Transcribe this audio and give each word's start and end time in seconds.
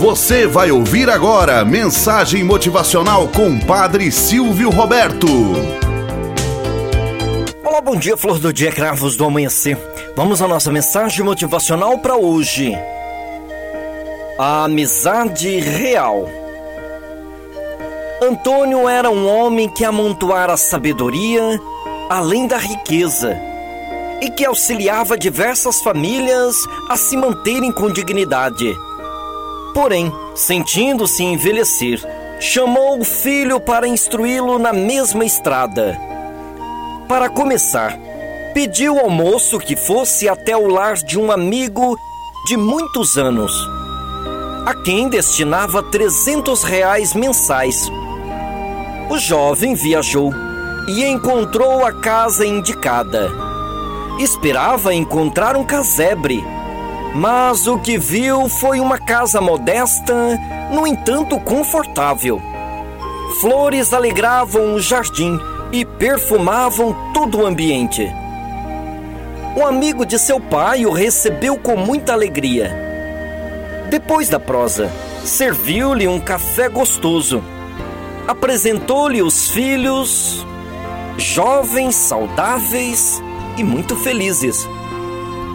Você 0.00 0.46
vai 0.46 0.70
ouvir 0.70 1.10
agora 1.10 1.62
mensagem 1.62 2.42
motivacional 2.42 3.28
com 3.28 3.60
Padre 3.60 4.10
Silvio 4.10 4.70
Roberto. 4.70 5.26
Olá, 7.62 7.82
bom 7.82 7.96
dia, 7.96 8.16
flor 8.16 8.38
do 8.38 8.50
dia, 8.50 8.72
cravos 8.72 9.14
do 9.14 9.26
amanhecer. 9.26 9.76
Vamos 10.16 10.40
à 10.40 10.48
nossa 10.48 10.72
mensagem 10.72 11.22
motivacional 11.22 11.98
para 11.98 12.16
hoje. 12.16 12.74
A 14.38 14.64
amizade 14.64 15.60
real. 15.60 16.26
Antônio 18.22 18.88
era 18.88 19.10
um 19.10 19.28
homem 19.28 19.68
que 19.68 19.84
amontoara 19.84 20.56
sabedoria 20.56 21.60
além 22.08 22.46
da 22.46 22.56
riqueza 22.56 23.36
e 24.22 24.30
que 24.30 24.46
auxiliava 24.46 25.18
diversas 25.18 25.82
famílias 25.82 26.56
a 26.88 26.96
se 26.96 27.18
manterem 27.18 27.70
com 27.70 27.92
dignidade. 27.92 28.74
Porém, 29.74 30.12
sentindo-se 30.34 31.22
envelhecer, 31.22 32.00
chamou 32.40 32.98
o 32.98 33.04
filho 33.04 33.60
para 33.60 33.86
instruí-lo 33.86 34.58
na 34.58 34.72
mesma 34.72 35.24
estrada. 35.24 35.98
Para 37.08 37.28
começar, 37.28 37.98
pediu 38.52 38.98
ao 38.98 39.10
moço 39.10 39.58
que 39.58 39.76
fosse 39.76 40.28
até 40.28 40.56
o 40.56 40.66
lar 40.66 40.94
de 40.94 41.18
um 41.18 41.30
amigo 41.30 41.96
de 42.46 42.56
muitos 42.56 43.16
anos, 43.16 43.52
a 44.66 44.74
quem 44.74 45.08
destinava 45.08 45.82
300 45.82 46.62
reais 46.62 47.14
mensais. 47.14 47.90
O 49.10 49.18
jovem 49.18 49.74
viajou 49.74 50.32
e 50.88 51.04
encontrou 51.04 51.84
a 51.84 51.92
casa 51.92 52.46
indicada. 52.46 53.30
Esperava 54.18 54.94
encontrar 54.94 55.56
um 55.56 55.64
casebre 55.64 56.44
mas 57.14 57.66
o 57.66 57.78
que 57.78 57.98
viu 57.98 58.48
foi 58.48 58.80
uma 58.80 58.98
casa 58.98 59.40
modesta, 59.40 60.14
no 60.72 60.86
entanto 60.86 61.38
confortável. 61.40 62.40
Flores 63.40 63.92
alegravam 63.92 64.74
o 64.74 64.80
jardim 64.80 65.38
e 65.72 65.84
perfumavam 65.84 66.94
todo 67.12 67.38
o 67.38 67.46
ambiente. 67.46 68.06
Um 69.56 69.66
amigo 69.66 70.06
de 70.06 70.18
seu 70.18 70.38
pai 70.38 70.86
o 70.86 70.92
recebeu 70.92 71.56
com 71.56 71.76
muita 71.76 72.12
alegria. 72.12 72.70
Depois 73.90 74.28
da 74.28 74.38
prosa, 74.38 74.90
serviu-lhe 75.24 76.06
um 76.06 76.20
café 76.20 76.68
gostoso. 76.68 77.42
Apresentou-lhe 78.28 79.22
os 79.22 79.50
filhos, 79.50 80.46
jovens, 81.16 81.96
saudáveis 81.96 83.20
e 83.56 83.64
muito 83.64 83.96
felizes. 83.96 84.68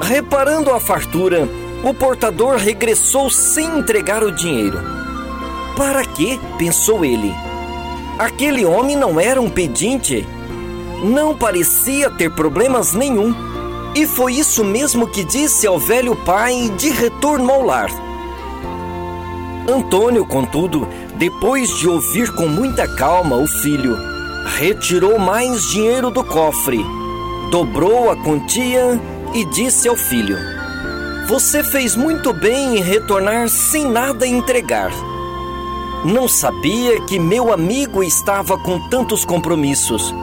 Reparando 0.00 0.70
a 0.70 0.80
fartura, 0.80 1.46
o 1.84 1.92
portador 1.92 2.56
regressou 2.56 3.30
sem 3.30 3.78
entregar 3.78 4.24
o 4.24 4.32
dinheiro. 4.32 4.78
Para 5.76 6.04
quê? 6.04 6.38
pensou 6.58 7.04
ele. 7.04 7.32
Aquele 8.18 8.64
homem 8.64 8.96
não 8.96 9.20
era 9.20 9.40
um 9.40 9.48
pedinte. 9.48 10.26
Não 11.04 11.36
parecia 11.36 12.10
ter 12.10 12.30
problemas 12.30 12.92
nenhum. 12.92 13.34
E 13.94 14.06
foi 14.06 14.34
isso 14.34 14.64
mesmo 14.64 15.06
que 15.06 15.24
disse 15.24 15.66
ao 15.66 15.78
velho 15.78 16.16
pai 16.16 16.70
de 16.76 16.90
retorno 16.90 17.50
ao 17.50 17.62
lar. 17.62 17.90
Antônio, 19.68 20.24
contudo, 20.24 20.88
depois 21.16 21.68
de 21.78 21.88
ouvir 21.88 22.32
com 22.34 22.46
muita 22.46 22.88
calma 22.96 23.36
o 23.36 23.46
filho, 23.46 23.96
retirou 24.58 25.18
mais 25.18 25.68
dinheiro 25.68 26.10
do 26.10 26.24
cofre, 26.24 26.84
dobrou 27.50 28.10
a 28.10 28.16
quantia 28.16 28.98
e 29.34 29.44
disse 29.44 29.88
ao 29.88 29.96
filho: 29.96 30.38
Você 31.28 31.62
fez 31.62 31.94
muito 31.96 32.32
bem 32.32 32.78
em 32.78 32.82
retornar 32.82 33.48
sem 33.48 33.84
nada 33.84 34.26
entregar. 34.26 34.90
Não 36.04 36.26
sabia 36.26 37.00
que 37.02 37.18
meu 37.18 37.52
amigo 37.52 38.02
estava 38.02 38.56
com 38.56 38.88
tantos 38.88 39.24
compromissos. 39.24 40.14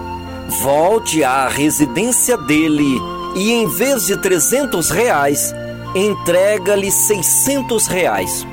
Volte 0.62 1.24
à 1.24 1.48
residência 1.48 2.36
dele 2.38 3.00
e, 3.36 3.52
em 3.52 3.68
vez 3.68 4.08
de 4.08 4.18
300 4.18 4.90
reais, 4.90 5.54
entrega-lhe 5.94 6.92
600 6.92 7.88
reais. 7.88 8.46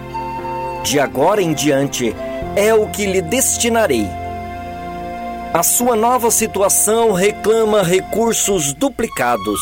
De 0.83 1.01
agora 1.01 1.41
em 1.41 1.55
diante, 1.55 2.15
é 2.57 2.75
o 2.75 2.89
que 2.89 3.07
lhe 3.07 3.23
destinarei. 3.23 4.07
A 5.55 5.63
sua 5.63 5.97
nova 5.97 6.31
situação 6.31 7.13
reclama 7.13 7.83
recursos 7.83 8.73
duplicados. 8.75 9.61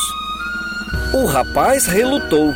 O 1.14 1.26
rapaz 1.26 1.84
relutou. 1.84 2.54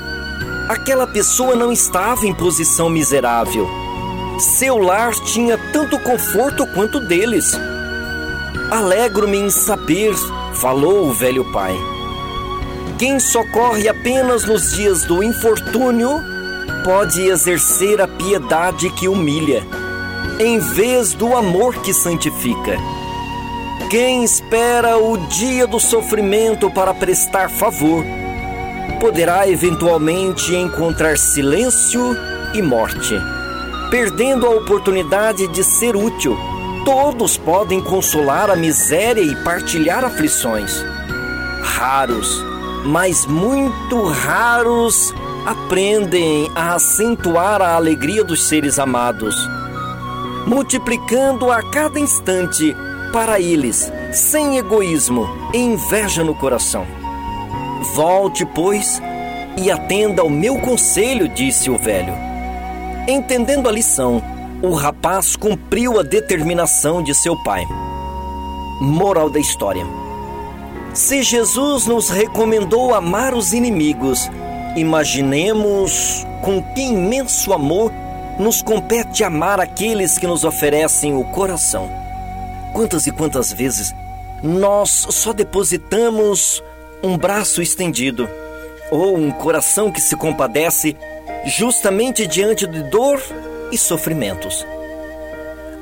Aquela 0.66 1.06
pessoa 1.06 1.54
não 1.54 1.70
estava 1.70 2.26
em 2.26 2.32
posição 2.32 2.88
miserável. 2.88 3.68
Seu 4.38 4.78
lar 4.78 5.12
tinha 5.12 5.58
tanto 5.74 5.98
conforto 5.98 6.66
quanto 6.68 6.98
deles. 6.98 7.52
Alegro-me 8.70 9.36
em 9.36 9.50
saber, 9.50 10.14
falou 10.54 11.06
o 11.06 11.12
velho 11.12 11.44
pai. 11.52 11.76
Quem 12.98 13.20
socorre 13.20 13.88
apenas 13.88 14.46
nos 14.46 14.72
dias 14.72 15.04
do 15.04 15.22
infortúnio 15.22 16.18
pode 16.82 17.26
exercer 17.26 18.00
a 18.00 18.08
piedade 18.08 18.88
que 18.88 19.06
humilha, 19.06 19.62
em 20.40 20.58
vez 20.58 21.12
do 21.12 21.36
amor 21.36 21.74
que 21.82 21.92
santifica. 21.92 22.78
Quem 23.90 24.24
espera 24.24 24.96
o 24.96 25.18
dia 25.28 25.66
do 25.66 25.78
sofrimento 25.78 26.70
para 26.70 26.94
prestar 26.94 27.50
favor, 27.50 28.02
poderá 28.96 29.48
eventualmente 29.48 30.54
encontrar 30.54 31.16
silêncio 31.18 32.16
e 32.54 32.62
morte, 32.62 33.14
perdendo 33.90 34.46
a 34.46 34.50
oportunidade 34.50 35.46
de 35.48 35.62
ser 35.62 35.96
útil. 35.96 36.36
Todos 36.84 37.36
podem 37.36 37.80
consolar 37.80 38.50
a 38.50 38.56
miséria 38.56 39.20
e 39.20 39.34
partilhar 39.42 40.04
aflições. 40.04 40.84
Raros, 41.62 42.44
mas 42.84 43.26
muito 43.26 44.04
raros, 44.04 45.12
aprendem 45.44 46.50
a 46.54 46.74
acentuar 46.74 47.60
a 47.60 47.74
alegria 47.74 48.24
dos 48.24 48.48
seres 48.48 48.78
amados, 48.78 49.36
multiplicando 50.46 51.50
a 51.50 51.62
cada 51.70 51.98
instante 51.98 52.76
para 53.12 53.40
eles, 53.40 53.92
sem 54.12 54.58
egoísmo 54.58 55.28
e 55.52 55.58
inveja 55.58 56.22
no 56.24 56.34
coração. 56.34 57.05
Volte, 57.94 58.44
pois, 58.44 59.00
e 59.56 59.70
atenda 59.70 60.22
ao 60.22 60.28
meu 60.28 60.58
conselho, 60.58 61.28
disse 61.28 61.70
o 61.70 61.78
velho. 61.78 62.14
Entendendo 63.08 63.68
a 63.68 63.72
lição, 63.72 64.22
o 64.62 64.72
rapaz 64.74 65.36
cumpriu 65.36 65.98
a 65.98 66.02
determinação 66.02 67.02
de 67.02 67.14
seu 67.14 67.36
pai. 67.42 67.64
Moral 68.80 69.30
da 69.30 69.38
história: 69.38 69.84
Se 70.92 71.22
Jesus 71.22 71.86
nos 71.86 72.10
recomendou 72.10 72.94
amar 72.94 73.34
os 73.34 73.52
inimigos, 73.52 74.30
imaginemos 74.76 76.26
com 76.42 76.62
que 76.62 76.82
imenso 76.82 77.52
amor 77.52 77.92
nos 78.38 78.60
compete 78.60 79.24
amar 79.24 79.60
aqueles 79.60 80.18
que 80.18 80.26
nos 80.26 80.44
oferecem 80.44 81.16
o 81.16 81.24
coração. 81.24 81.90
Quantas 82.72 83.06
e 83.06 83.12
quantas 83.12 83.52
vezes 83.52 83.94
nós 84.42 85.06
só 85.10 85.32
depositamos 85.32 86.62
um 87.02 87.16
braço 87.16 87.62
estendido 87.62 88.28
ou 88.90 89.16
um 89.16 89.30
coração 89.30 89.90
que 89.90 90.00
se 90.00 90.16
compadece 90.16 90.96
justamente 91.44 92.26
diante 92.26 92.66
de 92.66 92.82
dor 92.84 93.22
e 93.70 93.78
sofrimentos. 93.78 94.66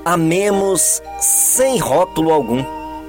Amemos 0.05 1.03
sem 1.19 1.79
rótulo 1.79 2.33
algum, 2.33 2.63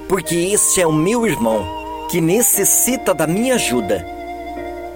porque 0.08 0.34
este 0.34 0.80
é 0.80 0.86
o 0.86 0.92
meu 0.92 1.26
irmão 1.26 1.66
que 2.10 2.20
necessita 2.20 3.12
da 3.12 3.26
minha 3.26 3.56
ajuda. 3.56 4.06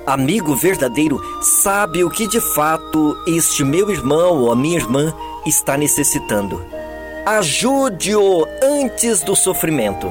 Amigo 0.07 0.55
verdadeiro 0.55 1.21
sabe 1.43 2.03
o 2.03 2.11
que 2.11 2.27
de 2.27 2.41
fato 2.41 3.17
este 3.27 3.65
meu 3.65 3.91
irmão 3.91 4.43
ou 4.43 4.53
a 4.53 4.57
minha 4.57 4.79
irmã 4.79 5.13
está 5.45 5.77
necessitando. 5.77 6.65
Ajude-o 7.27 8.47
antes 8.63 9.21
do 9.23 9.37
sofrimento. 9.37 10.11